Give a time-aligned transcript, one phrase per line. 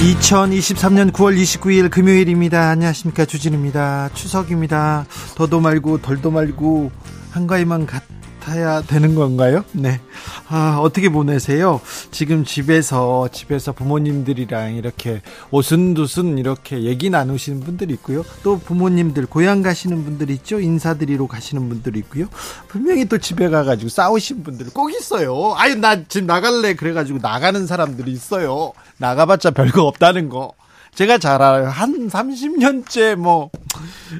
[0.00, 2.70] 2023년 9월 29일 금요일입니다.
[2.70, 3.26] 안녕하십니까.
[3.26, 4.08] 주진우입니다.
[4.14, 5.04] 추석입니다.
[5.34, 6.90] 더도 말고 덜도 말고
[7.32, 8.02] 한가위만 같
[8.50, 9.64] 아야 되는 건가요?
[9.70, 10.00] 네.
[10.48, 11.80] 아, 어떻게 보내세요?
[12.10, 18.24] 지금 집에서, 집에서 부모님들이랑 이렇게 오순도순 이렇게 얘기 나누시는 분들이 있고요.
[18.42, 20.58] 또 부모님들, 고향 가시는 분들 있죠?
[20.58, 22.26] 인사드리러 가시는 분들 있고요.
[22.66, 25.54] 분명히 또 집에 가가지고 싸우신 분들 꼭 있어요.
[25.56, 26.74] 아유, 나 지금 나갈래.
[26.74, 28.72] 그래가지고 나가는 사람들이 있어요.
[28.96, 30.54] 나가봤자 별거 없다는 거.
[30.94, 31.68] 제가 잘 알아요.
[31.68, 33.50] 한 30년째 뭐,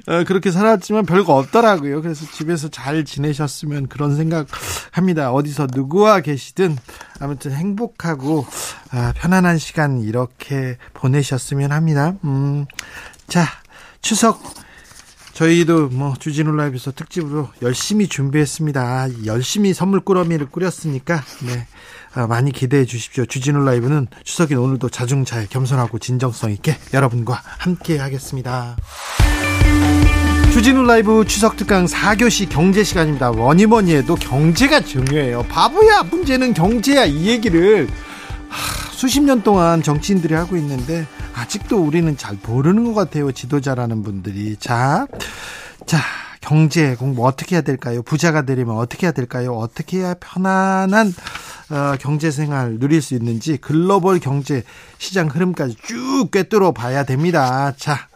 [0.07, 2.01] 어, 그렇게 살았지만 별거 없더라고요.
[2.01, 4.47] 그래서 집에서 잘 지내셨으면 그런 생각
[4.91, 5.33] 합니다.
[5.33, 6.77] 어디서 누구와 계시든
[7.19, 8.47] 아무튼 행복하고,
[8.93, 12.15] 아, 편안한 시간 이렇게 보내셨으면 합니다.
[12.25, 12.67] 음,
[13.29, 13.45] 자,
[14.01, 14.43] 추석.
[15.33, 19.25] 저희도 뭐 주진우 라이브에서 특집으로 열심히 준비했습니다.
[19.27, 21.67] 열심히 선물 꾸러미를 꾸렸으니까 네.
[22.15, 23.25] 아, 많이 기대해 주십시오.
[23.25, 28.77] 주진우 라이브는 추석인 오늘도 자중차에 겸손하고 진정성 있게 여러분과 함께 하겠습니다.
[30.53, 33.31] 주진우 라이브 추석 특강 4교시 경제 시간입니다.
[33.31, 35.45] 뭐니 뭐니 해도 경제가 중요해요.
[35.45, 37.89] 바보야 문제는 경제야 이 얘기를
[38.49, 43.33] 하, 수십 년 동안 정치인들이 하고 있는데 아직도 우리는 잘 모르는 것 같아요.
[43.33, 44.59] 지도자라는 분들이.
[44.59, 45.07] 자,
[45.87, 45.97] 자,
[46.43, 48.03] 경제 공부 어떻게 해야 될까요?
[48.03, 49.55] 부자가 되려면 어떻게 해야 될까요?
[49.55, 51.15] 어떻게 해야 편안한
[51.71, 54.65] 어, 경제 생활 누릴 수 있는지 글로벌 경제
[54.99, 57.73] 시장 흐름까지 쭉 꿰뚫어 봐야 됩니다.
[57.79, 58.07] 자,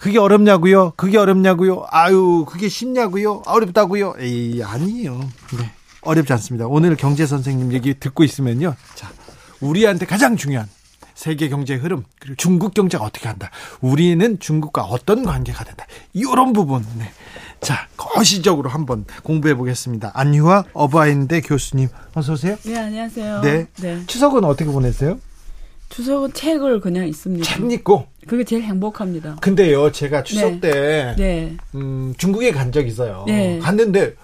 [0.00, 0.94] 그게 어렵냐고요?
[0.96, 1.86] 그게 어렵냐고요?
[1.92, 3.42] 아유, 그게 쉽냐고요?
[3.46, 4.14] 어렵다고요?
[4.18, 5.20] 에이, 아니에요.
[5.56, 5.70] 네.
[6.00, 6.66] 어렵지 않습니다.
[6.66, 8.74] 오늘 경제 선생님 얘기 듣고 있으면요.
[8.96, 9.10] 자,
[9.60, 10.68] 우리한테 가장 중요한
[11.14, 13.50] 세계 경제 흐름 그리고 중국 경제가 어떻게 한다.
[13.80, 15.84] 우리는 중국과 어떤 관계가 된다.
[16.12, 16.84] 이런 부분.
[16.96, 17.10] 네.
[17.60, 20.12] 자, 거시적으로 한번 공부해 보겠습니다.
[20.14, 22.56] 안유화 어바인대 교수님 어서 오세요.
[22.64, 23.40] 네, 안녕하세요.
[23.40, 23.66] 네.
[23.80, 24.02] 네.
[24.06, 25.18] 추석은 어떻게 보내세요?
[25.88, 27.44] 추석은 책을 그냥 있습니다.
[27.44, 28.06] 책 읽고.
[28.28, 29.36] 그게 제일 행복합니다.
[29.40, 30.60] 근데요, 제가 추석 네.
[30.60, 31.56] 때 네.
[31.74, 33.24] 음, 중국에 간 적 있어요.
[33.26, 33.58] 네.
[33.58, 34.14] 갔는데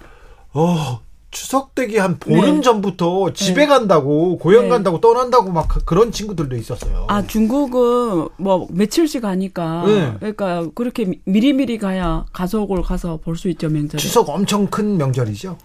[0.53, 1.01] 어,
[1.35, 2.61] 추석 되기 한 보름 네.
[2.61, 3.67] 전부터 집에 네.
[3.67, 4.69] 간다고 고향 네.
[4.69, 7.07] 간다고 떠난다고 막 그- 그런 친구들도 있었어요.
[7.09, 10.13] 아, 중국은 뭐 며칠씩 가니까 네.
[10.19, 14.01] 그러니까 그렇게 미- 미리미리 가야 가족을 가서 볼 수 있죠, 명절에.
[14.01, 15.57] 추석 엄청 큰 명절이죠?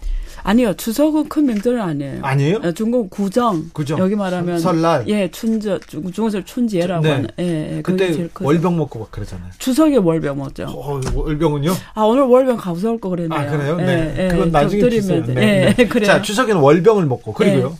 [0.43, 0.73] 아니요.
[0.73, 2.19] 추석은 큰 명절은 아니에요.
[2.21, 2.57] 아니에요?
[2.63, 3.99] 어, 중국 구정, 구정.
[3.99, 5.07] 여기 말하면 설- 설날.
[5.07, 7.11] 예, 춘저 중- 중국에서 춘지라고 네.
[7.11, 8.27] 하는 예, 예 그때.
[8.39, 9.49] 월병 먹고 막 그러잖아요.
[9.57, 10.63] 추석에 월병 먹죠.
[10.67, 11.71] 어, 월병은요?
[11.93, 13.39] 아, 오늘 월병 가져올 거 그랬네요.
[13.39, 13.77] 아 그래요?
[13.81, 14.15] 예, 네.
[14.17, 14.81] 예, 그건 나중에.
[14.89, 14.99] 돼.
[14.99, 15.87] 네, 예, 네.
[15.89, 16.07] 그래요.
[16.07, 17.77] 자 추석에는 월병을 먹고 그리고요.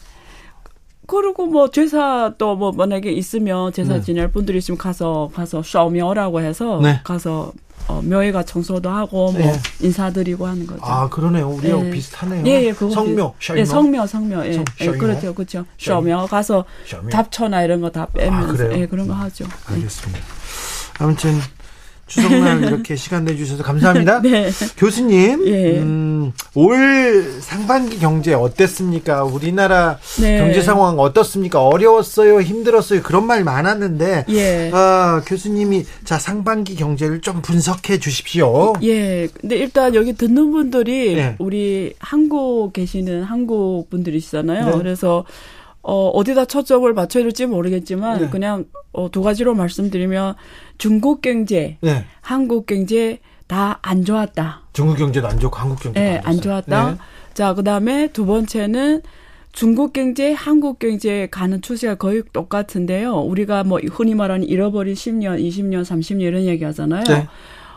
[1.11, 1.21] 네.
[1.21, 4.01] 그리고 뭐 제사 또 뭐 만약에 있으면 제사 네.
[4.01, 6.99] 지낼 분들이 있으면 가서 가서 샤오묘라고 해서 네.
[7.03, 7.51] 가서
[7.87, 9.53] 어, 묘회가 청소도 하고 뭐 네.
[9.81, 10.79] 인사드리고 하는 거죠.
[10.83, 11.49] 아 그러네요.
[11.49, 11.89] 우리하고 예.
[11.89, 12.43] 비슷하네요.
[12.45, 13.59] 예, 예, 성묘, 비- 샤이모.
[13.59, 14.85] 예, 성묘, 성묘, 예, 성- 예?
[14.91, 15.65] 그렇죠, 그렇죠.
[15.79, 17.09] 샤오묘 가서 샤오묘.
[17.09, 18.81] 답초나 이런 거다 아, 빼면서 그래요?
[18.81, 19.45] 예, 그런 거 하죠.
[19.71, 19.73] 예.
[19.73, 20.19] 알겠습니다.
[20.99, 21.39] 아무튼
[22.11, 24.21] 추석날 이렇게 시간 내주셔서 감사합니다.
[24.21, 24.51] 네.
[24.77, 25.79] 교수님, 예.
[25.79, 29.23] 음, 올 상반기 경제 어땠습니까?
[29.23, 30.39] 우리나라 네.
[30.39, 31.65] 경제 상황 어떻습니까?
[31.65, 34.71] 어려웠어요, 힘들었어요, 그런 말 많았는데, 예.
[34.73, 38.73] 아, 교수님이 자 상반기 경제를 좀 분석해 주십시오.
[38.83, 39.29] 예.
[39.39, 41.35] 근데 일단 여기 듣는 분들이 예.
[41.39, 44.65] 우리 한국 계시는 한국 분들이시잖아요.
[44.65, 44.77] 네.
[44.77, 45.23] 그래서
[45.83, 48.29] 어, 어디다 초점을 맞춰야 될지 모르겠지만 네.
[48.29, 50.35] 그냥 어, 두 가지로 말씀드리면
[50.77, 54.61] 중국 경제, 네, 한국 경제 다 안 좋았다.
[54.73, 56.41] 중국 경제도 안 좋고 한국 경제도 예, 안, 안.
[56.41, 56.91] 좋았다.
[56.91, 56.97] 네.
[57.33, 59.01] 자, 그다음에 두 번째는
[59.51, 63.15] 중국 경제, 한국 경제 가는 추세가 거의 똑같은데요.
[63.19, 67.03] 우리가 뭐 흔히 말하는 잃어버린 10년, 20년, 30년 이런 얘기 하잖아요.
[67.03, 67.27] 네.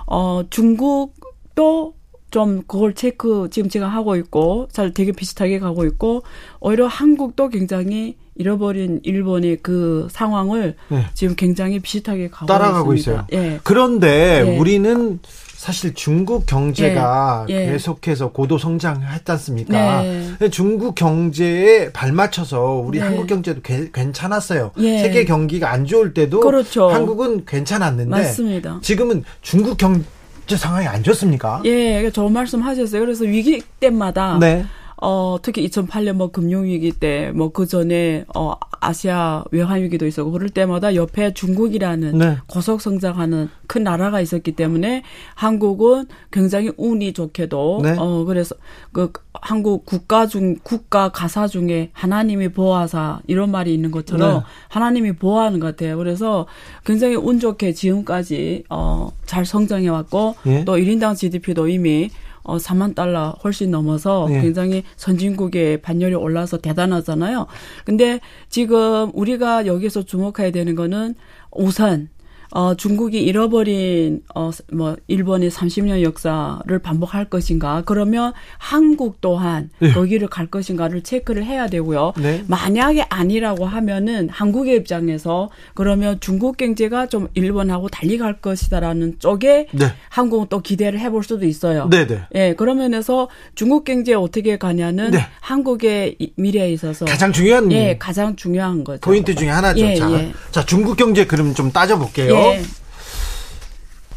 [0.07, 1.95] 어, 중국도
[2.35, 6.25] 좀 그걸 체크 지금 제가 하고 있고 잘 되게 비슷하게 가고 있고
[6.59, 11.07] 오히려 한국도 굉장히 잃어버린 일본의 그 상황을 네.
[11.15, 13.29] 지금 굉장히 비슷하게 가고 따라가고 있습니다.
[13.31, 13.41] 있어요.
[13.41, 13.61] 예.
[13.63, 14.59] 그런데 예.
[14.59, 15.21] 우리는
[15.55, 17.67] 사실 중국 경제가 예, 예.
[17.71, 20.03] 계속해서 고도 성장했지 않습니까?
[20.03, 20.49] 네.
[20.51, 23.05] 중국 경제에 발맞춰서 우리 네.
[23.05, 24.73] 한국 경제도 개- 괜찮았어요.
[24.79, 24.99] 예.
[24.99, 26.89] 세계 경기가 안 좋을 때도 그렇죠.
[26.91, 28.81] 한국은 괜찮았는데 맞습니다.
[28.83, 30.05] 지금은 중국 경
[30.47, 31.63] 제 상황이 안 좋습니까?
[31.65, 33.01] 예, 좋은 말씀 하셨어요.
[33.01, 34.65] 그래서 위기 때마다 네.
[35.07, 40.95] 어, 특히 2008년 뭐 금융위기 때, 뭐 그 전에, 어, 아시아 외환위기도 있었고, 그럴 때마다
[40.95, 42.39] 옆에 중국이라는 네.
[42.47, 45.03] 고속 성장하는 큰 나라가 있었기 때문에
[45.35, 47.97] 한국은 굉장히 운이 좋게도, 네.
[47.99, 48.55] 어, 그래서
[48.93, 54.41] 그 한국 국가 중, 국가 가사 중에 하나님이 보호하사 이런 말이 있는 것처럼 네.
[54.69, 55.99] 하나님이 보호하는 것 같아요.
[55.99, 56.47] 그래서
[56.87, 60.65] 굉장히 운 좋게 지금까지, 어, 잘 성장해 왔고, 예.
[60.65, 62.09] 또 1인당 GDP도 이미
[62.45, 64.41] 어, 4만 달러 훨씬 넘어서 예.
[64.41, 67.47] 굉장히 선진국의 반열이 올라서 대단하잖아요.
[67.85, 71.15] 근데 지금 우리가 여기서 주목해야 되는 거는
[71.51, 72.11] 우선
[72.57, 77.83] 어, 중국이 잃어버린, 어, 뭐, 일본의 30년 역사를 반복할 것인가.
[77.85, 79.91] 그러면 한국 또한 예.
[79.91, 82.13] 거기를 갈 것인가를 체크를 해야 되고요.
[82.17, 82.45] 네.
[82.47, 89.87] 만약에 아니라고 하면은 한국의 입장에서 그러면 중국 경제가 좀 일본하고 달리 갈 것이다라는 쪽에 네.
[90.09, 91.89] 한국은 또 기대를 해볼 수도 있어요.
[91.91, 92.21] 네 네.
[92.37, 95.19] 예, 그런 면에서 중국 경제 어떻게 가냐는 네.
[95.41, 99.01] 한국의 이- 미래에 있어서 가장 중요한 예, 가장 중요한 거죠.
[99.01, 99.81] 포인트 중에 하나죠.
[99.81, 100.33] 예, 자, 예.
[100.53, 102.44] 자, 중국 경제 그럼 좀 따져볼게요.
[102.49, 102.63] 예.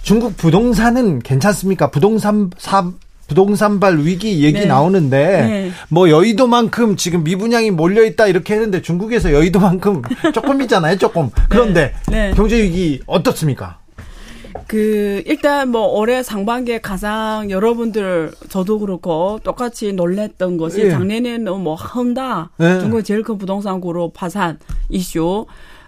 [0.01, 1.91] 중국 부동산은 괜찮습니까?
[1.91, 2.91] 부동산 사
[3.27, 4.65] 부동산발 위기 얘기 네.
[4.65, 5.71] 나오는데 네.
[5.89, 10.01] 뭐 여의도만큼 지금 미분양이 몰려 있다 이렇게 했는데 중국에서 여의도만큼
[10.33, 11.29] 조금이잖아요, 조금.
[11.50, 12.31] 그런데 네.
[12.35, 13.79] 경제 위기 어떻습니까?
[14.65, 20.89] 그 일단 뭐 올해 상반기에 가장 여러분들 저도 그렇고 똑같이 놀랬던 것이 예.
[20.89, 22.80] 작년에는 뭐 헝다 네.
[22.80, 24.57] 중국 제일 큰 부동산 그룹 파산
[24.89, 25.45] 이슈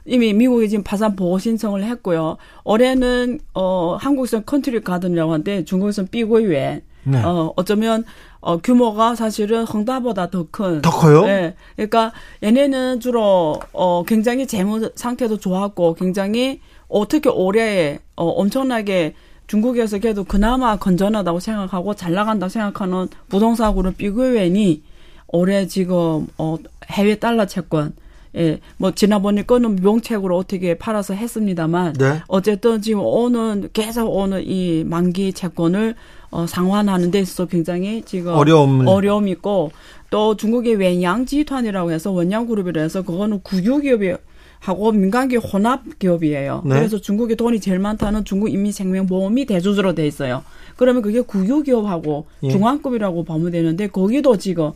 [0.09, 2.37] 이미 미국이 지금 파산 보호 신청을 했고요.
[2.63, 7.23] 올해는 어 한국에서는 컨트리 가든이라고 하는데 중국에서는 삐고유엔 네.
[7.23, 8.03] 어 어쩌면
[8.41, 10.81] 어 규모가 사실은 헝다보다 더 큰.
[10.81, 11.25] 더 커요?
[11.25, 11.55] 네.
[11.75, 12.11] 그러니까
[12.43, 19.13] 얘네는 주로 어 굉장히 재무 상태도 좋았고 굉장히 어, 특히 올해 어 엄청나게
[19.45, 24.83] 중국에서 그래도 그나마 건전하다고 생각하고 잘 나간다고 생각하는 부동산으로 삐그웬이
[25.27, 26.57] 올해 지금 어
[26.89, 27.93] 해외 달러 채권
[28.35, 32.21] 예, 뭐 지난번에 거는 명책으로 어떻게 팔아서 했습니다만 네.
[32.27, 35.95] 어쨌든 지금 오는 계속 오는 이 만기 채권을
[36.31, 38.87] 어 상환하는 데 있어서 굉장히 지금 어려움을.
[38.87, 39.71] 어려움이 있고
[40.11, 44.13] 또 중국의 wen양集团이라고 해서 원양 그룹이라 해서 그거는 국유기업이
[44.59, 46.63] 하고 민간기업 혼합 기업이에요.
[46.65, 46.75] 네.
[46.75, 50.43] 그래서 중국에 돈이 제일 많다는 중국 인민생명보험이 대주주로 돼 있어요.
[50.75, 52.49] 그러면 그게 국유기업하고 예.
[52.49, 54.71] 중앙급이라고 보면 되는데 거기도 지금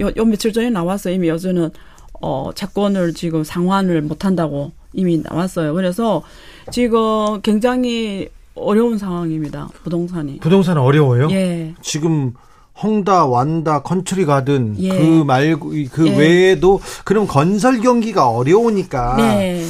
[0.00, 1.14] 요, 요 며칠 전에 나왔어요.
[1.14, 1.70] 이미 여전은
[2.20, 5.74] 어 채권을 지금 상환을 못 한다고 이미 나왔어요.
[5.74, 6.22] 그래서
[6.70, 9.68] 지금 굉장히 어려운 상황입니다.
[9.82, 10.38] 부동산이.
[10.38, 11.28] 부동산 어려워요?
[11.30, 11.74] 예.
[11.82, 12.34] 지금
[12.82, 14.88] 헝다, 완다, 컨트리 가든 예.
[14.88, 16.16] 그 말고 그 예.
[16.16, 19.64] 외에도 그럼 건설 경기가 어려우니까 네.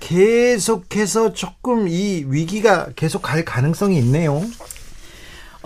[0.00, 4.42] 계속해서 조금 이 위기가 계속 갈 가능성이 있네요.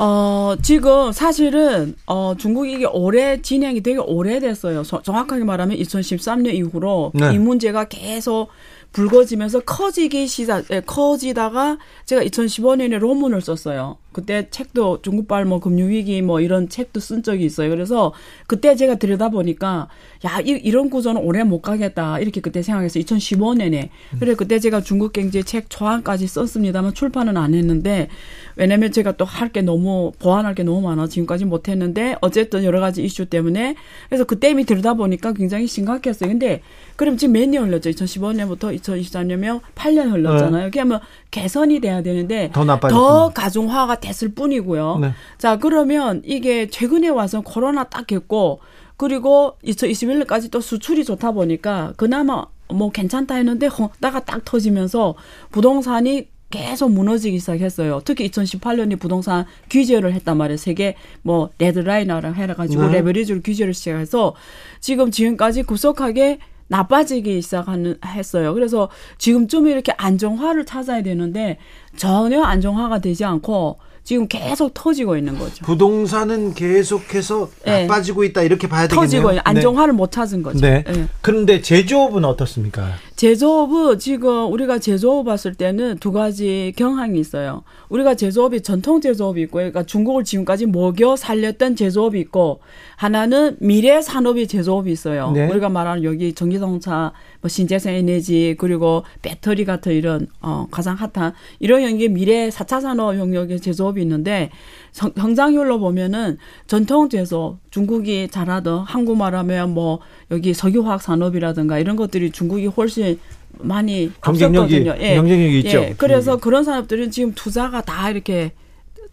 [0.00, 4.84] 어, 지금 사실은, 어, 중국이 이게 올해 진행이 되게 오래됐어요.
[4.84, 7.34] 저- 정확하게 말하면 2013년 이후로 네.
[7.34, 8.48] 이 문제가 계속
[8.93, 13.99] 불거지면서 커지기 시작, 예, 커지다가 제가 2015년에 논문을 썼어요.
[14.12, 17.70] 그때 책도 중국발 뭐 금융위기 뭐 이런 책도 쓴 적이 있어요.
[17.70, 18.12] 그래서
[18.49, 19.88] 그때 제가 들여다보니까
[20.25, 22.19] 야, 이, 이런 구조는 오래 못 가겠다.
[22.19, 23.90] 이렇게 그때 생각해서 2015년에.
[24.19, 28.08] 그래, 그때 제가 중국 경제 책 초안까지 썼습니다만 출판은 안 했는데
[28.56, 32.81] 왜냐면 제가 또 할 게 너무 보완할 게 너무 많아 지금까지 못 했는데 어쨌든 여러
[32.81, 33.77] 가지 이슈 때문에
[34.08, 36.29] 그래서 그때 이미 들여다보니까 굉장히 심각했어요.
[36.29, 36.62] 근데
[36.96, 37.89] 그럼 지금 몇 년 흘렸죠?
[37.91, 40.70] 2015년부터 2024년이면 8년 흘렀잖아요.
[40.73, 42.65] 그러면 개선이 돼야 되는데 더.
[42.89, 44.99] 더 가중화가 됐을 뿐이고요.
[45.01, 45.13] 네.
[45.39, 48.61] 자, 그러면 이게 최근에 와서 코로나 딱 했고
[48.97, 55.15] 그리고 2021년까지 또 수출이 좋다 보니까 그나마 뭐 괜찮다 했는데 허다가 딱 터지면서
[55.51, 58.01] 부동산이 계속 무너지기 시작했어요.
[58.05, 60.56] 특히 2018년에 부동산 규제를 했단 말이에요.
[60.56, 62.93] 세계 뭐 레드라이너랑 해가지고 네.
[62.94, 64.35] 레버리지를 규제를 시작해서
[64.81, 68.55] 지금 지금까지 급속하게 나빠지기 시작하는 했어요.
[68.55, 71.58] 그래서 지금쯤 이렇게 안정화를 찾아야 되는데
[71.96, 75.65] 전혀 안정화가 되지 않고 지금 계속 터지고 있는 거죠.
[75.67, 77.87] 부동산은 계속해서 네.
[77.87, 79.03] 나빠지고 있다 이렇게 봐야 되겠네요.
[79.03, 80.60] 터지고 있는 안정화를 못 찾은 거죠.
[80.60, 80.82] 네.
[80.89, 80.93] 예.
[80.93, 81.08] 네.
[81.20, 82.94] 그런데 제조업은 어떻습니까?
[83.19, 87.65] 제조업은 지금 우리가 제조업 봤을 때는 두 가지 경향이 있어요.
[87.89, 92.60] 우리가 제조업이 전통 제조업이 있고, 그러니까 중국을 지금까지 먹여 살렸던 제조업이 있고,
[92.94, 95.32] 하나는 미래 산업이 제조업이 있어요.
[95.32, 95.48] 네.
[95.48, 101.82] 우리가 말하는 여기 전기자동차, 뭐 신재생 에너지, 그리고 배터리 같은 이런 어 가장 핫한 이런
[101.82, 104.51] 영역의 미래 4차 산업 영역의 제조업이 있는데
[104.98, 110.00] 성- 성장률로 보면은 전통 제조업 중국이 잘하던 한국 말하면 뭐
[110.32, 113.20] 여기 석유화학 산업이라든가 이런 것들이 중국이 훨씬
[113.60, 114.74] 많이 경쟁력이.
[115.00, 115.14] 예.
[115.14, 115.78] 경쟁력이 있죠.
[115.78, 115.94] 예.
[115.96, 118.52] 그래서 그런 산업들은 지금 투자가 다 이렇게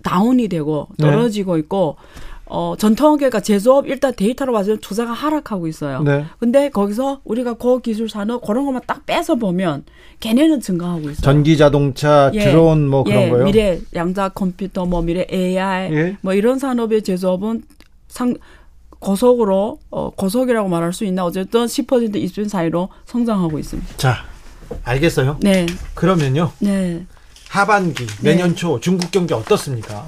[0.04, 1.06] 다운이 되고 네.
[1.06, 1.98] 떨어지고 있고
[2.48, 6.04] 어, 전통계가 제조업 일단 데이터로 봐서 투자가 하락하고 있어요.
[6.04, 6.25] 네.
[6.40, 9.84] 근데 거기서 우리가 고기술 산업 그런 것만 딱 빼서 보면
[10.20, 11.22] 걔네는 증가하고 있어요.
[11.22, 12.40] 전기 자동차, 예.
[12.40, 13.46] 드론 뭐 그런 예, 거요.
[13.46, 16.18] 미래 양자 컴퓨터 뭐 미래 AI 예.
[16.22, 17.64] 뭐 이런 산업의 제조업은
[18.08, 18.36] 상
[19.00, 23.98] 고속으로 어 고속이라고 말할 수 있나 어쨌든 10% 20% 사이로 성장하고 있습니다.
[23.98, 24.18] 자,
[24.84, 25.38] 알겠어요.
[25.42, 25.66] 네.
[25.96, 26.52] 그러면요.
[26.60, 27.06] 네.
[27.50, 30.08] 하반기 내년 초 중국 경제 어떻습니까?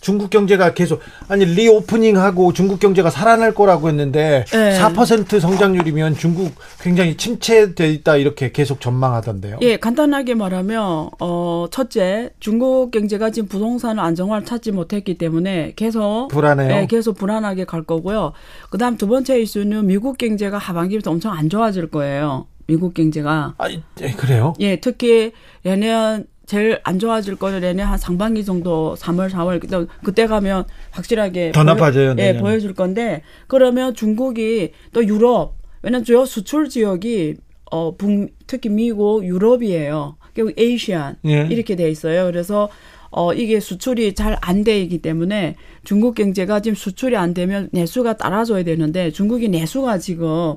[0.00, 4.78] 중국 경제가 계속 아니 리오프닝하고 중국 경제가 살아날 거라고 했는데 네.
[4.78, 9.58] 4% 성장률이면 중국 굉장히 침체돼 있다 이렇게 계속 전망하던데요.
[9.62, 16.82] 예, 간단하게 말하면 어 첫째 중국 경제가 지금 부동산 안정화를 찾지 못했기 때문에 계속 불안해요.
[16.82, 18.32] 예, 계속 불안하게 갈 거고요.
[18.70, 22.46] 그다음 두 번째 이슈는 미국 경제가 하반기부터 엄청 안 좋아질 거예요.
[22.66, 24.52] 미국 경제가 아, 예, 그래요?
[24.60, 30.26] 예, 특히 내년 제일 안 좋아질 거는 내년 한 상반기 정도 3월, 4월 그때, 그때
[30.26, 32.42] 가면 확실하게 더 나빠져요, 예, 내년.
[32.42, 37.36] 보여줄 건데 그러면 중국이 또 유럽 왜냐면 주요 수출 지역이
[37.70, 40.16] 어 북, 특히 미국, 유럽이에요.
[40.34, 41.46] 결국 에이시안 예.
[41.50, 42.24] 이렇게 돼 있어요.
[42.24, 42.70] 그래서
[43.10, 48.62] 어 이게 수출이 잘 안 되기 때문에 중국 경제가 지금 수출이 안 되면 내수가 따라줘야
[48.64, 50.56] 되는데 중국이 내수가 지금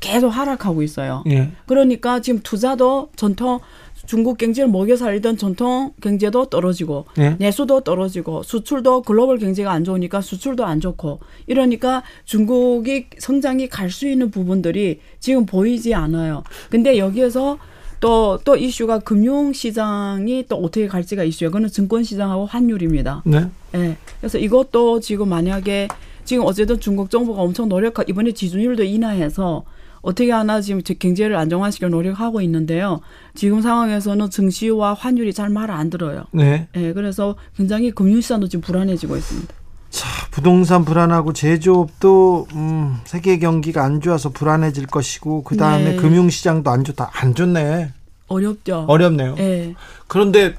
[0.00, 1.22] 계속 하락하고 있어요.
[1.28, 1.50] 예.
[1.66, 3.60] 그러니까 지금 투자도 전통
[4.06, 7.36] 중국 경제를 먹여 살리던 전통 경제도 떨어지고 예.
[7.38, 14.08] 내수도 떨어지고 수출도 글로벌 경제가 안 좋으니까 수출도 안 좋고 이러니까 중국이 성장이 갈 수
[14.08, 16.42] 있는 부분들이 지금 보이지 않아요.
[16.70, 17.58] 근데 여기에서
[18.00, 21.50] 또, 또 이슈가 금융시장이 또 어떻게 갈지가 이슈예요.
[21.50, 23.22] 그거는 증권시장하고 환율입니다.
[23.24, 23.46] 네.
[23.74, 23.96] 예.
[24.18, 25.88] 그래서 이것도 지금 만약에
[26.24, 29.64] 지금 어쨌든 중국 정부가 엄청 노력하 이번에 지준율도 인하해서
[30.02, 33.00] 어떻게 하나 지금 경제를 안정화시켜 노력하고 있는데요.
[33.34, 36.24] 지금 상황에서는 증시와 환율이 잘말안 들어요.
[36.32, 36.68] 네.
[36.76, 39.54] 예, 그래서 굉장히 금융시장도 지금 불안해지고 있습니다.
[39.90, 45.96] 자, 부동산 불안하고 제조업도 음, 세계 경기가 안 좋아서 불안해질 것이고 그 다음에 네.
[45.96, 47.10] 금융시장도 안 좋다.
[47.12, 47.92] 안 좋네.
[48.26, 48.86] 어렵죠.
[48.88, 49.36] 어렵네요.
[49.38, 49.74] 예.
[50.08, 50.54] 그런데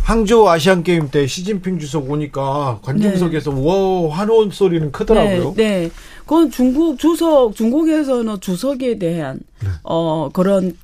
[0.00, 5.54] 항저우 아시안 게임 때 시진핑 주석 오니까 관중석에서 와 환호 소리는 크더라고요.
[5.56, 5.90] 네, 네.
[6.20, 9.68] 그건 중국 주석, 중국에서는 주석에 대한, 네.
[9.82, 10.76] 어, 그런,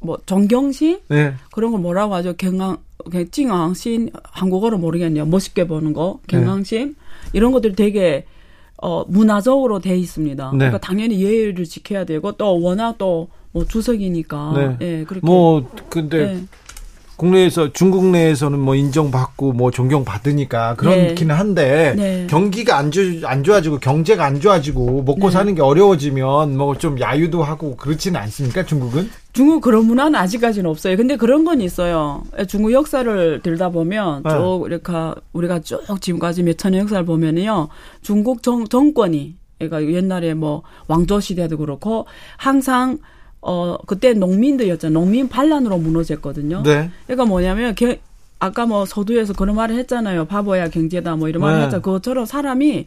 [0.00, 0.98] 뭐, 존경심?
[1.08, 1.34] 네.
[1.52, 2.34] 그런 걸 뭐라고 하죠?
[2.36, 2.78] 경강,
[3.30, 5.26] 찡앙신, 한국어로 모르겠네요.
[5.26, 6.96] 멋있게 보는 거, 경강심?
[7.32, 8.24] 이런 것들이 되게,
[8.78, 10.50] 어, 문화적으로 돼 있습니다.
[10.52, 10.58] 네.
[10.58, 14.52] 그러니까 당연히 예의를 지켜야 되고, 또 워낙 또, 뭐, 주석이니까.
[14.56, 14.86] 네.
[14.86, 15.24] 예, 그렇게.
[15.24, 16.40] 뭐 근데 예.
[17.16, 22.26] 국내에서 중국 내에서는 뭐 인정받고 뭐 존경받으니까 그렇기는 한데 네.
[22.28, 25.30] 경기가 안, 좋, 안 좋아지고 경제가 안 좋아지고 먹고 네.
[25.30, 29.08] 사는 게 어려워지면 뭐 좀 야유도 하고 그렇지는 않습니까 중국은?
[29.32, 30.96] 중국 그런 문화는 아직까지는 없어요.
[30.96, 32.22] 근데 그런 건 있어요.
[32.48, 34.30] 중국 역사를 들다 보면 네.
[34.30, 34.92] 쭉 이렇게
[35.32, 37.68] 우리가 쭉 지금까지 몇 천년 역사를 보면은요.
[38.02, 42.06] 중국 정, 정권이 그러니까 옛날에 뭐 왕조 시대도 그렇고
[42.36, 42.98] 항상
[43.48, 44.92] 어 그때 농민들이었잖아요.
[44.92, 46.64] 농민 반란으로 무너졌거든요.
[46.64, 46.90] 네.
[47.06, 48.00] 그러니까 뭐냐면 게,
[48.40, 50.24] 아까 뭐 서두에서 그런 말을 했잖아요.
[50.24, 51.64] 바보야 경제다 뭐 이런 말을 네.
[51.66, 51.80] 했죠.
[51.80, 52.86] 그것처럼 사람이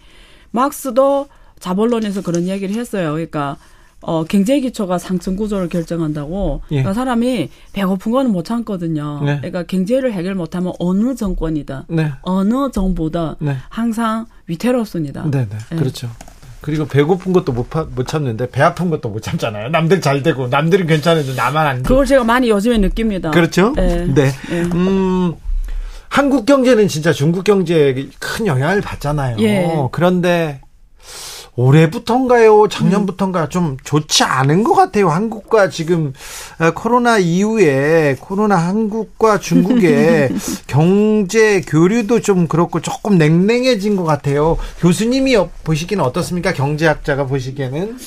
[0.52, 3.14] 막스도 자본론에서 그런 얘기를 했어요.
[3.14, 3.56] 그러니까
[4.02, 6.62] 어 경제 기초가 상층 구조를 결정한다고.
[6.72, 6.76] 예.
[6.76, 9.22] 그러니까 사람이 배고픈 거는 못 참거든요.
[9.24, 9.38] 네.
[9.38, 12.12] 그러니까 경제를 해결 못하면 어느 정권이든 네.
[12.24, 13.56] 어느 정부든 네.
[13.70, 15.24] 항상 위태롭습니다.
[15.32, 15.58] 네, 네.
[15.70, 15.76] 네.
[15.78, 16.10] 그렇죠.
[16.62, 19.70] 그리고 배고픈 것도 못, 파- 못 참는데 배 아픈 것도 못 참잖아요.
[19.70, 21.84] 남들 잘 되고 남들은 괜찮은데 나만 안 돼.
[21.84, 23.32] 그걸 제가 많이 요즘에 느낍니다.
[23.32, 23.74] 그렇죠?
[23.76, 24.06] 네.
[24.08, 24.32] 네.
[24.50, 24.62] 네.
[24.74, 25.34] 음,
[26.10, 29.38] 한국 경제는 진짜 중국 경제에 큰 영향을 받잖아요.
[29.40, 29.70] 예.
[29.92, 30.60] 그런데
[31.56, 32.68] 올해부터인가요?
[32.70, 35.10] 작년부터인가 좀 좋지 않은 것 같아요.
[35.10, 36.14] 한국과 지금
[36.60, 40.30] 어, 코로나 이후에 코로나 한국과 중국의
[40.68, 44.58] 경제 교류도 좀 그렇고 조금 냉랭해진 것 같아요.
[44.80, 46.54] 교수님이 어- 보시기는 어떻습니까?
[46.54, 47.98] 경제학자가 보시기에는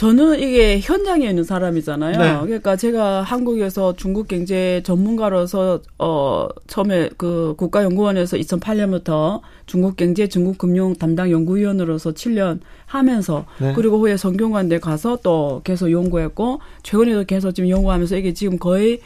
[0.00, 2.18] 저는 이게 현장에 있는 사람이잖아요.
[2.18, 2.46] 네.
[2.46, 10.94] 그러니까 제가 한국에서 중국 경제 전문가로서 어 처음에 그 국가연구원에서 2008년부터 중국 경제 중국 금융
[10.94, 13.74] 담당 연구위원으로서 7년 하면서 네.
[13.74, 19.00] 그리고 후에 성균관대 가서 또 계속 연구했고 최근에도 계속 지금 연구하면서 이게 지금 거의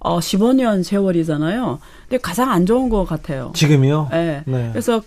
[0.00, 1.78] 어 15년 세월이잖아요.
[2.08, 3.52] 근데 가장 안 좋은 것 같아요.
[3.54, 4.08] 지금이요.
[4.14, 4.42] 예.
[4.46, 4.70] 네.
[4.72, 5.02] 그래서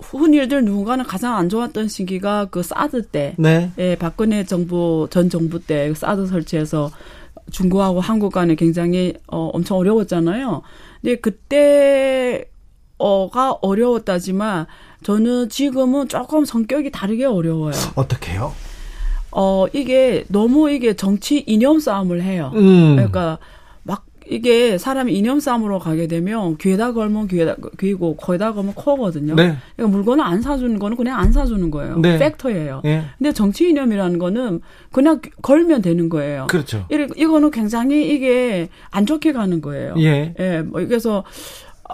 [0.00, 3.70] 흔히들 누군가는 가장 안 좋았던 시기가 그 사드 때 네.
[3.78, 6.90] 예, 박근혜 정부 전 정부 때 사드 설치해서
[7.50, 10.62] 중국하고 한국 간에 굉장히 어 엄청 어려웠잖아요.
[11.02, 12.46] 근데 그때
[12.96, 14.66] 어가 어려웠다지만
[15.02, 17.74] 저는 지금은 조금 성격이 다르게 어려워요.
[17.94, 18.54] 어떻게요?
[19.30, 22.50] 어 이게 너무 이게 정치 이념 싸움을 해요.
[22.54, 22.96] 음.
[22.96, 23.40] 그러니까 막
[24.30, 29.34] 이게 사람이 이념 싸움으로 가게 되면 귀에다 걸면 귀에다 귀고 거기다 걸면 코거든요.
[29.34, 29.56] 네.
[29.76, 31.98] 그러니까 물건을 안 사주는 거는 그냥 안 사주는 거예요.
[31.98, 32.18] 네.
[32.18, 32.82] 팩터예요.
[32.84, 33.04] 네.
[33.16, 34.60] 근데 정치 이념이라는 거는
[34.92, 36.46] 그냥 걸면 되는 거예요.
[36.48, 36.86] 그렇죠.
[36.90, 39.94] 이거는 굉장히 이게 안 좋게 가는 거예요.
[39.98, 40.34] 예.
[40.38, 40.62] 예.
[40.62, 41.24] 뭐 그래서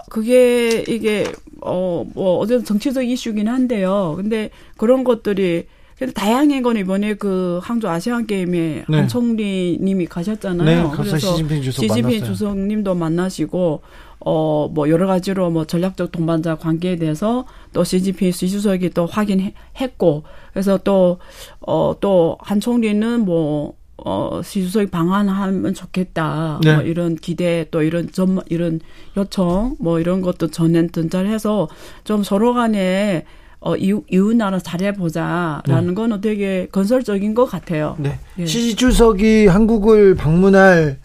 [0.09, 1.25] 그게 이게
[1.61, 4.13] 어뭐 어쨌든 정치적 이슈긴 한데요.
[4.17, 8.97] 근데 그런 것들이 근데 다양한 건 이번에 그 항저 아시안 게임에 네.
[8.97, 10.89] 한 총리님이 가셨잖아요.
[10.89, 13.81] 네, 그래서 시진핑 주석 시진핑 주석님도 만나시고
[14.19, 20.77] 어 뭐 여러 가지로 뭐 전략적 동반자 관계에 대해서 또 시진핑 주석이 또 확인했고 그래서
[20.79, 21.19] 또
[21.61, 26.59] 어 또 한 총리는 뭐 어, 시주석이 방한하면 좋겠다.
[26.63, 26.73] 네.
[26.75, 28.81] 뭐 이런 기대 또 이런 점 이런
[29.15, 31.69] 요청 뭐 이런 것도 전엔 전달해서
[32.03, 33.23] 좀 서로 간에
[33.65, 35.93] 어, 이웃, 이웃 나라 잘해보자라는 네.
[35.95, 37.95] 거는 되게 건설적인 것 같아요.
[37.97, 38.19] 네.
[38.37, 38.45] 예.
[38.45, 40.99] 시 주석이 한국을 방문할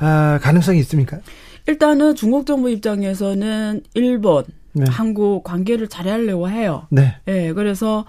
[0.00, 1.20] 아, 가능성이 있습니까?
[1.68, 4.84] 일단은 중국 정부 입장에서는 일본, 네.
[4.88, 6.88] 한국 관계를 잘하려고 해요.
[6.90, 7.14] 네.
[7.28, 8.04] 예, 그래서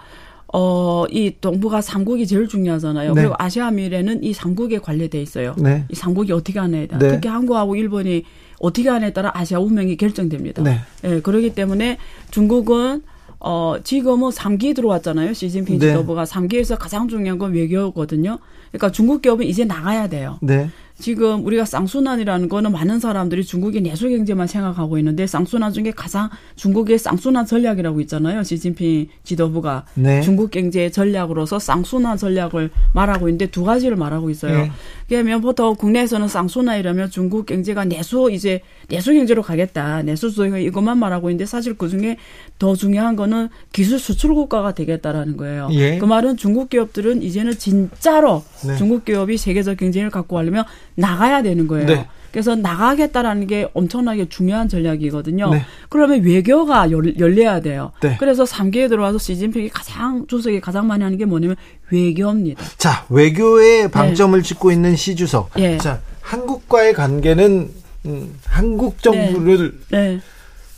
[0.52, 3.14] 어, 이 동북아 삼국이 제일 중요하잖아요.
[3.14, 3.20] 네.
[3.20, 5.54] 그리고 아시아 미래는 이 삼국에 관련돼 있어요.
[5.58, 5.84] 네.
[5.88, 7.14] 이 삼국이 어떻게 하냐에 따라 네.
[7.14, 8.24] 특히 한국하고 일본이
[8.58, 10.64] 어떻게 하냐에 따라 아시아 운명이 결정됩니다.
[10.64, 10.80] 네.
[11.04, 11.98] 예, 그렇기 때문에
[12.32, 13.02] 중국은
[13.38, 15.32] 어, 지금은 3기 들어왔잖아요.
[15.32, 15.88] 시진핑 네.
[15.88, 18.38] 지도부가 3기에서 가장 중요한 건 외교거든요.
[18.70, 20.38] 그러니까 중국 기업은 이제 나가야 돼요.
[20.42, 20.70] 네.
[20.98, 26.98] 지금 우리가 쌍순환이라는 거는 많은 사람들이 중국의 내수 경제만 생각하고 있는데 쌍순환 중에 가장 중국의
[26.98, 28.42] 쌍순환 전략이라고 있잖아요.
[28.42, 30.22] 시진핑 지도부가 네.
[30.22, 34.58] 중국 경제 전략으로서 쌍순환 전략을 말하고 있는데 두 가지를 말하고 있어요.
[34.58, 34.72] 네.
[35.08, 40.02] 그러면 보통 국내에서는 쌍순환 이라면 중국 경제가 내수 이제 내수 경제로 가겠다.
[40.02, 42.16] 내수 수익 이것만 말하고 있는데 사실 그 중에
[42.58, 45.68] 더 중요한 거는 기술 수출 국가가 되겠다라는 거예요.
[45.72, 45.98] 예.
[45.98, 48.76] 그 말은 중국 기업들은 이제는 진짜로 네.
[48.76, 50.64] 중국 기업이 세계적 경쟁을 갖고 가려면
[50.96, 51.86] 나가야 되는 거예요.
[51.86, 52.06] 네.
[52.32, 55.48] 그래서 나가겠다라는 게 엄청나게 중요한 전략이거든요.
[55.50, 55.64] 네.
[55.88, 57.92] 그러면 외교가 열, 열려야 돼요.
[58.02, 58.16] 네.
[58.18, 61.56] 그래서 3기에 들어와서 시진핑이 가장 주석이 가장 많이 하는 게 뭐냐면
[61.90, 62.62] 외교입니다.
[62.76, 64.46] 자, 외교에 방점을 네.
[64.46, 65.50] 찍고 있는 시 주석.
[65.58, 65.78] 예.
[65.78, 67.70] 자, 한국과의 관계는
[68.04, 69.98] 음, 한국 정부를 네.
[69.98, 70.20] 네.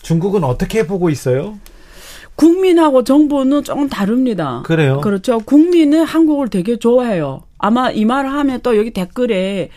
[0.03, 1.59] 중국은 어떻게 보고 있어요?
[2.37, 4.63] 국민하고 정부는 조금 다릅니다.
[4.65, 5.01] 그래요?
[5.01, 5.41] 그렇죠.
[5.41, 7.43] 국민은 한국을 되게 좋아해요.
[7.59, 9.71] 아마 이 말을 하면 또 여기 댓글에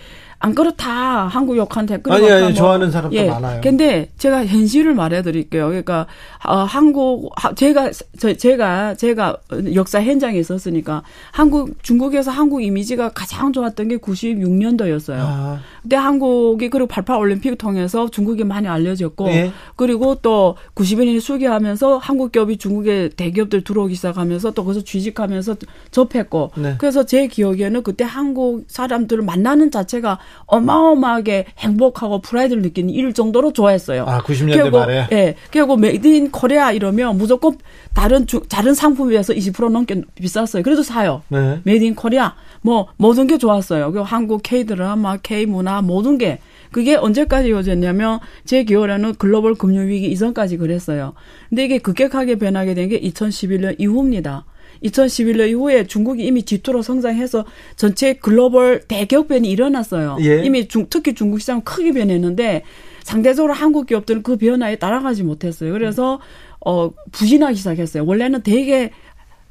[0.43, 1.27] 안 그렇다.
[1.27, 2.53] 한국 욕한 댓글이 아니, 아니, 뭐.
[2.53, 3.29] 좋아하는 사람도 예.
[3.29, 3.61] 많아요.
[3.61, 5.67] 근데 제가 현실을 말해 드릴게요.
[5.67, 6.07] 그러니까,
[6.43, 9.37] 어, 한국, 제가, 저, 제가, 제가
[9.75, 15.17] 역사 현장에 있었으니까 한국, 중국에서 한국 이미지가 가장 좋았던 게 96년도였어요.
[15.19, 15.59] 아.
[15.83, 19.51] 근데 한국이 그리고 88 올림픽 통해서 중국이 많이 알려졌고, 예.
[19.75, 25.55] 그리고 또 92년 수교하면서 한국 기업이 중국에 대기업들 들어오기 시작하면서 또 거기서 취직하면서
[25.91, 26.75] 접했고, 네.
[26.79, 30.17] 그래서 제 기억에는 그때 한국 사람들을 만나는 자체가
[30.47, 34.05] 어마어마하게 행복하고 프라이드를 느끼는 일 정도로 좋아했어요.
[34.07, 35.07] 아, 90년대 결국, 말에?
[35.11, 35.35] 예.
[35.51, 37.57] 결국 Made in Korea 이러면 무조건
[37.93, 40.63] 다른 주, 다른 상품에 비해서 20% 넘게 비쌌어요.
[40.63, 41.21] 그래도 사요.
[41.29, 41.59] 네.
[41.63, 42.35] Made in Korea.
[42.61, 43.91] 뭐, 모든 게 좋았어요.
[43.91, 46.39] 그 한국 K 드라마, K 문화, 모든 게.
[46.71, 51.13] 그게 언제까지 이어졌냐면 제 기억에는 글로벌 금융 위기 이전까지 그랬어요.
[51.49, 54.45] 근데 이게 급격하게 변하게 된 게 2011년 이후입니다.
[54.83, 60.17] 2011년 이후에 중국이 이미 G2로 성장해서 전체 글로벌 대격변이 일어났어요.
[60.21, 60.43] 예.
[60.43, 62.63] 이미 중, 특히 중국 시장 크게 변했는데
[63.03, 65.71] 상대적으로 한국 기업들은 그 변화에 따라가지 못했어요.
[65.73, 66.19] 그래서
[66.63, 68.05] 어 부진하기 시작했어요.
[68.05, 68.91] 원래는 되게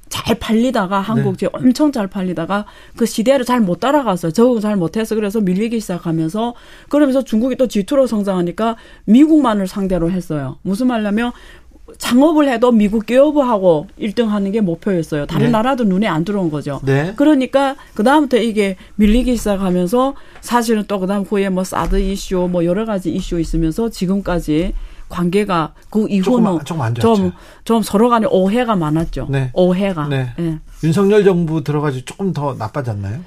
[0.09, 1.53] 잘 팔리다가 한국 제 네.
[1.55, 2.67] 엄청 잘 팔리다가
[2.97, 4.33] 그 시대를 잘 못 따라갔어요.
[4.33, 6.55] 적응 잘 못해서 그래서 밀리기 시작하면서
[6.89, 10.59] 그러면서 중국이 또 G2로 성장하니까 미국만을 상대로 했어요.
[10.63, 11.33] 무슨 말냐면
[11.99, 15.27] 창업을 해도 미국 기업하고 1등 하는 게 목표였어요.
[15.27, 15.53] 다른 네.
[15.53, 16.81] 나라도 눈에 안 들어온 거죠.
[16.85, 17.15] 네.
[17.17, 22.65] 그러니까 그 다음부터 이게 밀리기 시작하면서 사실은 또 그 다음 후에 뭐 사드 이슈 뭐
[22.65, 24.75] 여러 가지 이슈 있으면서 지금까지
[25.09, 27.33] 관계가 그 이후는 조금, 좀,
[27.65, 29.27] 좀 서로 간에 오해가 많았죠.
[29.29, 29.51] 네.
[29.55, 30.07] 오해가.
[30.09, 30.33] 네.
[30.39, 30.59] 네.
[30.85, 33.21] 윤석열 정부 들어가지고 조금 더 나빠졌나요?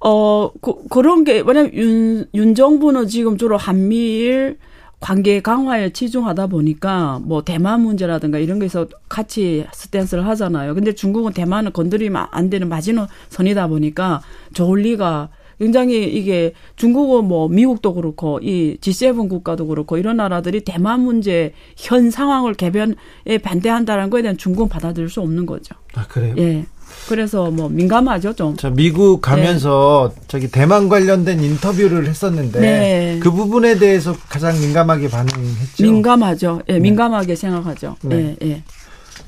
[0.00, 4.58] 어, 그, 그런 게, 왜냐면 윤, 윤 정부는 지금 주로 한미일
[5.02, 10.74] 관계 강화에 치중하다 보니까 뭐 대만 문제라든가 이런 거에서 같이 스탠스를 하잖아요.
[10.74, 14.22] 근데 중국은 대만을 건드리면 안 되는 마지노 선이다 보니까
[14.54, 21.00] 좋을 리가 굉장히 이게 중국은 뭐 미국도 그렇고 이 G7 국가도 그렇고 이런 나라들이 대만
[21.00, 22.94] 문제 현 상황을 개변에
[23.42, 25.74] 반대한다는 거에 대한 중국은 받아들일 수 없는 거죠.
[25.94, 26.34] 아 그래요?
[26.38, 26.64] 예.
[27.08, 28.56] 그래서 뭐 민감하죠 좀.
[28.56, 30.22] 자 미국 가면서 네.
[30.28, 33.18] 저기 대만 관련된 인터뷰를 했었는데 네.
[33.20, 35.82] 그 부분에 대해서 가장 민감하게 반응했죠.
[35.82, 36.62] 민감하죠.
[36.68, 36.78] 예, 네.
[36.80, 37.96] 민감하게 생각하죠.
[38.02, 38.36] 네.
[38.42, 38.62] 예, 예.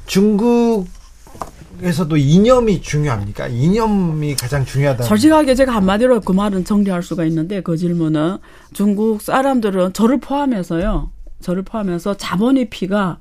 [0.06, 0.86] 중국
[1.82, 3.48] 에서도 이념이 중요합니까?
[3.48, 5.04] 이념이 가장 중요하다.
[5.04, 8.38] 솔직하게 제가 한마디로 그 말은 정리할 수가 있는데 그 질문은
[8.72, 11.10] 중국 사람들은 저를 포함해서요.
[11.40, 13.18] 저를 포함해서 자본의 피가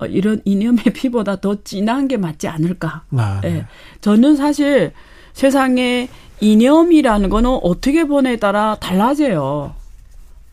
[0.00, 3.02] 어, 이런 이념의 피보다 더 진한 게 맞지 않을까.
[3.16, 3.48] 아, 네.
[3.56, 3.66] 예.
[4.00, 4.92] 저는 사실
[5.32, 6.08] 세상에
[6.40, 9.74] 이념이라는 거는 어떻게 보내에 따라 달라져요.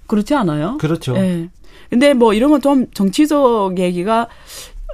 [0.07, 0.77] 그렇지 않아요?
[0.79, 1.15] 그렇죠.
[1.17, 1.49] 예.
[1.89, 4.27] 근데 뭐 이런 건 좀 정치적 얘기가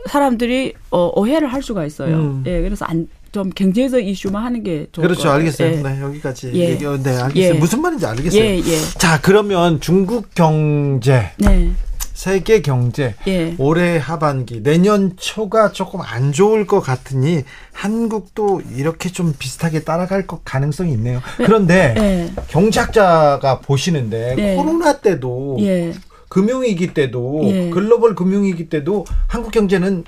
[0.07, 2.15] 사람들이 어, 오해를 할 수가 있어요.
[2.15, 2.43] 음.
[2.47, 5.29] 예, 그래서 안, 좀 경제적 이슈만 하는 게 좋을 그렇죠.
[5.29, 5.73] 알겠어요.
[5.73, 5.81] 예.
[5.81, 6.51] 네, 여기까지.
[6.53, 6.69] 예.
[6.71, 7.33] 얘기, 네, 알겠어요.
[7.35, 7.53] 예.
[7.53, 8.41] 무슨 말인지 알겠어요.
[8.41, 8.79] 예, 예.
[8.97, 11.71] 자, 그러면 중국 경제, 네.
[12.17, 13.53] 세계 경제, 예.
[13.59, 20.43] 올해 하반기, 내년 초가 조금 안 좋을 것 같으니 한국도 이렇게 좀 비슷하게 따라갈 것
[20.43, 21.21] 가능성이 있네요.
[21.37, 22.31] 그런데 예.
[22.47, 24.55] 경제학자가 보시는데 네.
[24.55, 25.93] 코로나 때도 예.
[26.27, 27.69] 금융위기 때도 예.
[27.69, 30.03] 글로벌 금융위기 때도 한국 경제는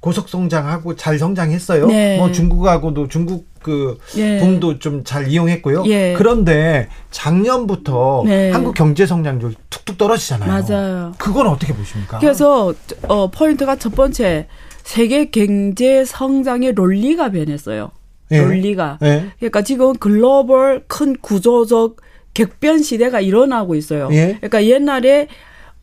[0.00, 1.86] 고속 성장하고 잘 성장했어요.
[1.86, 2.18] 네.
[2.18, 4.38] 뭐 중국하고도 중국 그 예.
[4.38, 5.84] 붐도 좀 잘 이용했고요.
[5.86, 6.14] 예.
[6.16, 8.50] 그런데 작년부터 네.
[8.52, 10.48] 한국 경제 성장률 툭툭 떨어지잖아요.
[10.48, 11.14] 맞아요.
[11.18, 12.18] 그건 어떻게 보십니까?
[12.18, 12.72] 그래서
[13.08, 14.46] 어 포인트가 첫 번째
[14.82, 17.90] 세계 경제 성장의 논리가 변했어요.
[18.30, 18.40] 예.
[18.40, 18.98] 논리가.
[19.02, 19.30] 예.
[19.38, 21.96] 그러니까 지금 글로벌 큰 구조적
[22.34, 24.08] 격변 시대가 일어나고 있어요.
[24.12, 24.36] 예.
[24.40, 25.28] 그러니까 옛날에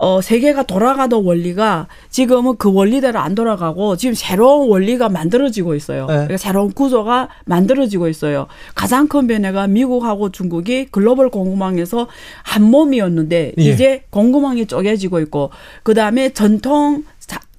[0.04, 6.08] 어 세계가 돌아가던 원리가 지금은 그 원리대로 안 돌아가고 지금 새로운 원리가 만들어지고 있어요.
[6.08, 6.14] 네.
[6.14, 8.48] 그러니까 새로운 구조가 만들어지고 있어요.
[8.74, 12.08] 가장 큰 변화가 미국하고 중국이 글로벌 공급망에서
[12.42, 13.62] 한 몸이었는데 예.
[13.62, 15.52] 이제 공급망이 쪼개지고 있고
[15.84, 17.11] 그 다음에 전통 자-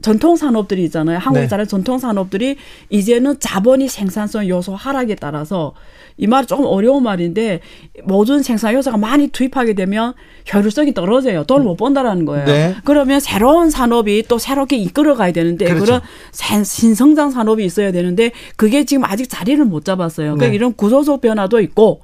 [0.02, 1.18] 전통 산업들이 있잖아요.
[1.18, 1.48] 한국이 네.
[1.48, 2.56] 잘하는 전통 산업들이
[2.90, 5.74] 이제는 자본이 생산성 요소 하락에 따라서
[6.16, 7.60] 이 말이 조금 어려운 말인데
[8.04, 10.12] 모든 생산 요소가 많이 투입하게 되면
[10.52, 11.44] 효율성이 떨어져요.
[11.44, 12.44] 돈을 못 번다라는 거예요.
[12.44, 12.74] 네.
[12.84, 16.00] 그러면 새로운 산업이 또 새롭게 이끌어 가야 되는데 그렇죠.
[16.32, 20.34] 그런 신성장 산업이 있어야 되는데 그게 지금 아직 자리를 못 잡았어요.
[20.34, 20.54] 그러니까 네.
[20.54, 22.02] 이런 구조적 변화도 있고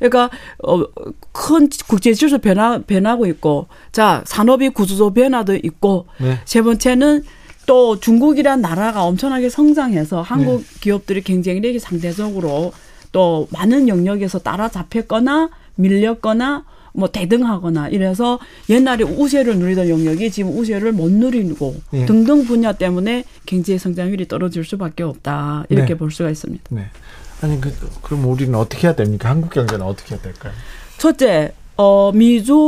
[0.00, 6.38] 그러니까 어큰 국제 질서 변화 변하고 있고 자 산업이 구조적 변화도 있고 네.
[6.44, 7.22] 세 번째는
[7.66, 12.72] 또 중국이란 나라가 엄청나게 성장해서 한국 기업들의 경쟁력이 상대적으로
[13.12, 21.10] 또 많은 영역에서 따라잡혔거나 밀렸거나 뭐 대등하거나 이래서 옛날에 우세를 누리던 영역이 지금 우세를 못
[21.10, 22.06] 누리고 예.
[22.06, 25.98] 등등 분야 때문에 경제 성장률이 떨어질 수밖에 없다 이렇게 네.
[25.98, 26.64] 볼 수가 있습니다.
[26.70, 26.86] 네.
[27.42, 27.72] 아니 그
[28.02, 29.28] 그럼 우리는 어떻게 해야 됩니까?
[29.30, 30.52] 한국 경제는 어떻게 해야 될까요?
[30.98, 32.60] 첫째, 어, 미중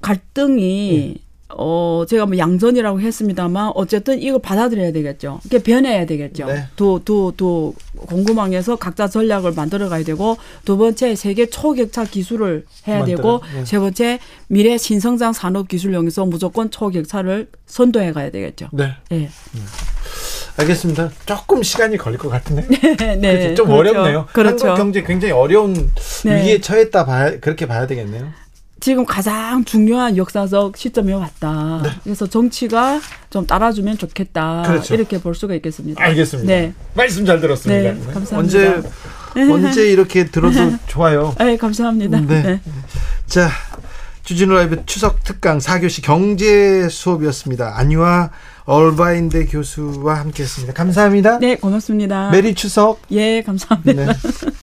[0.00, 1.27] 갈등이 예.
[1.50, 5.40] 어, 제가 뭐 양전이라고 했습니다만 어쨌든 이걸 받아들여야 되겠죠.
[5.44, 6.46] 이게 변해야 되겠죠.
[6.46, 6.66] 네.
[6.76, 12.98] 두, 두, 두 공급망에서 각자 전략을 만들어 가야 되고 두 번째 세계 초격차 기술을 해야
[12.98, 13.64] 만들어, 되고 네.
[13.64, 18.68] 세 번째 미래 신성장 산업 기술용에서 무조건 초격차를 선도해 가야 되겠죠.
[18.72, 18.94] 네.
[19.12, 19.30] 예.
[20.58, 21.10] 알겠습니다.
[21.24, 22.66] 조금 시간이 걸릴 것 같은데.
[23.16, 23.16] 네.
[23.16, 23.54] 그렇죠?
[23.54, 23.78] 좀 그렇죠.
[23.78, 24.26] 어렵네요.
[24.32, 24.66] 그렇죠.
[24.68, 25.90] 한국 경제 굉장히 어려운
[26.24, 26.40] 네.
[26.40, 28.28] 위기에 처했다 봐야 그렇게 봐야 되겠네요.
[28.80, 31.82] 지금 가장 중요한 역사적 시점에 왔다.
[32.04, 34.62] 그래서 정치가 좀 따라주면 좋겠다.
[34.62, 34.68] 네.
[34.68, 34.94] 그렇죠.
[34.94, 36.02] 이렇게 볼 수가 있겠습니다.
[36.02, 36.46] 알겠습니다.
[36.52, 36.72] 네.
[36.94, 37.92] 말씀 잘 들었습니다.
[37.92, 38.38] 네, 감사합니다.
[38.38, 38.82] 언제
[39.36, 40.54] 언제 이렇게 들어도
[40.86, 41.34] 좋아요.
[41.38, 42.20] 네, 감사합니다.
[42.20, 42.42] 네.
[42.42, 42.60] 네.
[43.26, 43.50] 자,
[44.22, 47.78] 주진우 라이브 추석 특강 4교시 경제 수업이었습니다.
[47.78, 48.30] 안유아
[48.64, 50.74] 얼바인대 교수와 함께했습니다.
[50.74, 51.38] 감사합니다.
[51.38, 52.30] 네, 고맙습니다.
[52.30, 53.00] 메리 추석.
[53.10, 54.14] 예, 감사합니다.